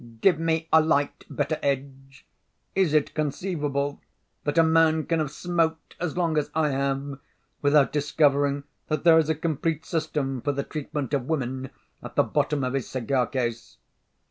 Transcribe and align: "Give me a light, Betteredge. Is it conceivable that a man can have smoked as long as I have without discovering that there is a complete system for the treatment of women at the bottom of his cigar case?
"Give 0.21 0.39
me 0.39 0.67
a 0.73 0.81
light, 0.81 1.25
Betteredge. 1.29 2.25
Is 2.73 2.91
it 2.95 3.13
conceivable 3.13 4.01
that 4.45 4.57
a 4.57 4.63
man 4.63 5.05
can 5.05 5.19
have 5.19 5.29
smoked 5.29 5.95
as 5.99 6.17
long 6.17 6.39
as 6.39 6.49
I 6.55 6.69
have 6.69 7.19
without 7.61 7.93
discovering 7.93 8.63
that 8.87 9.03
there 9.03 9.19
is 9.19 9.29
a 9.29 9.35
complete 9.35 9.85
system 9.85 10.41
for 10.41 10.53
the 10.53 10.63
treatment 10.63 11.13
of 11.13 11.27
women 11.29 11.69
at 12.01 12.15
the 12.15 12.23
bottom 12.23 12.63
of 12.63 12.73
his 12.73 12.87
cigar 12.89 13.27
case? 13.27 13.77